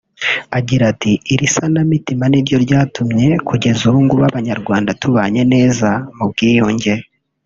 [0.57, 6.93] Agira ati “Iri sana mitima niryo ryatumye kugeza ubungubu Abanyarwanda tubanye neza mu bwiyunge